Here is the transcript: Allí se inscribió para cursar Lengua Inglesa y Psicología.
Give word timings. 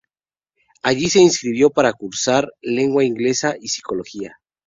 Allí 0.81 1.09
se 1.11 1.21
inscribió 1.21 1.69
para 1.69 1.93
cursar 1.93 2.51
Lengua 2.63 3.03
Inglesa 3.03 3.53
y 3.61 3.67
Psicología. 3.67 4.39